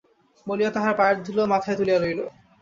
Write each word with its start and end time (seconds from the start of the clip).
বলিয়া 0.47 0.71
তাঁহার 0.71 0.93
পায়ের 0.95 1.17
ধূলা 1.25 1.43
মাথায় 1.45 1.77
তুলিয়া 1.77 1.99
লইল। 1.99 2.19